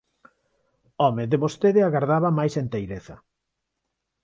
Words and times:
Home, 1.05 1.23
de 1.31 1.37
vostede 1.43 1.81
agardaba 1.83 2.29
máis 2.39 2.53
enteireza. 2.63 3.15